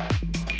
Yeah. 0.00 0.59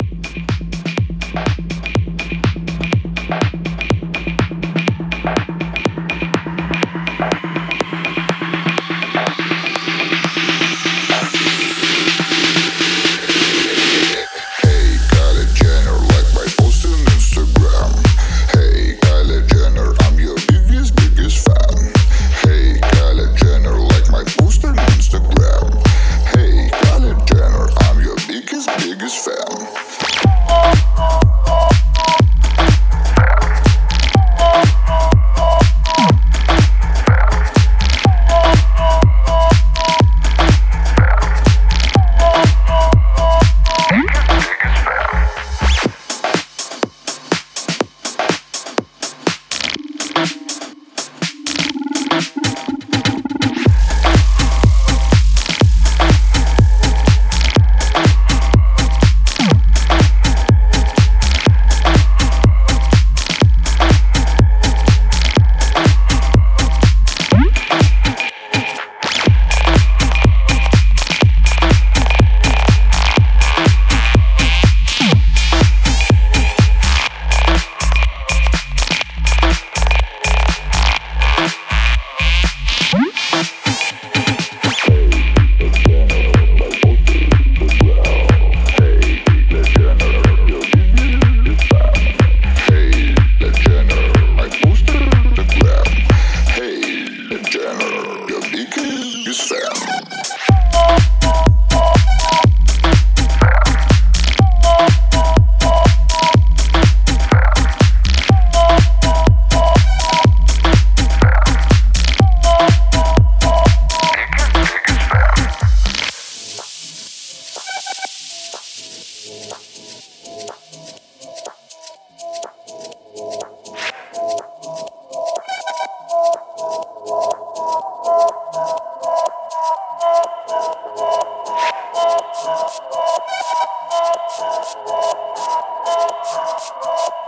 Oh. 136.73 137.20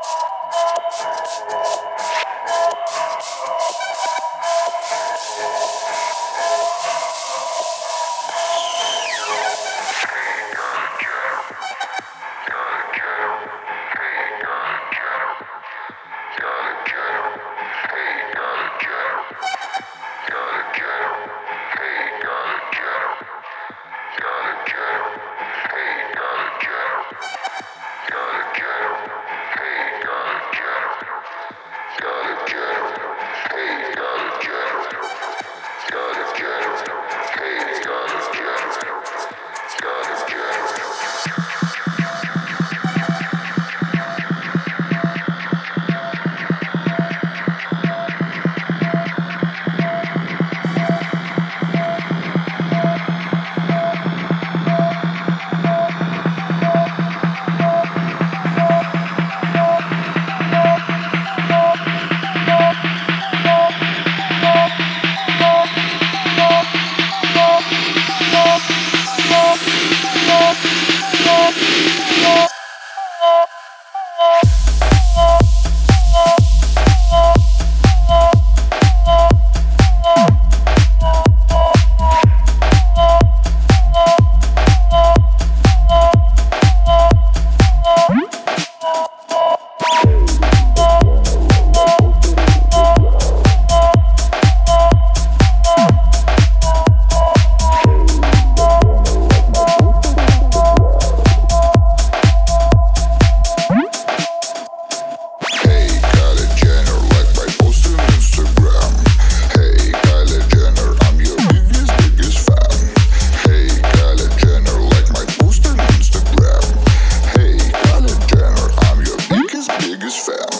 fair 120.19 120.52